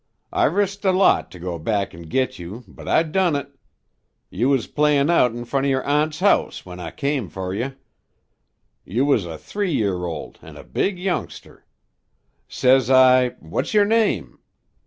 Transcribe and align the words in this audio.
I 0.33 0.45
risked 0.45 0.83
a 0.83 0.91
lot 0.91 1.29
to 1.29 1.37
go 1.37 1.59
back 1.59 1.93
an' 1.93 2.09
git 2.09 2.39
you, 2.39 2.63
but 2.67 2.87
I 2.87 3.03
done 3.03 3.35
it. 3.35 3.49
You 4.31 4.49
was 4.49 4.65
playin' 4.65 5.11
out 5.11 5.31
in 5.35 5.45
front 5.45 5.67
of 5.67 5.69
yer 5.69 5.83
aunt's 5.83 6.21
house 6.21 6.65
an' 6.65 6.79
I 6.79 6.89
come 6.89 7.29
fer 7.29 7.53
you. 7.53 7.75
You 8.83 9.05
was 9.05 9.25
a 9.27 9.37
three 9.37 9.71
year 9.73 10.05
old 10.05 10.39
an' 10.41 10.57
a 10.57 10.63
big 10.63 10.97
youngster. 10.97 11.65
Says 12.47 12.89
I, 12.89 13.35
'What's 13.41 13.75
yer 13.75 13.85
name?' 13.85 14.39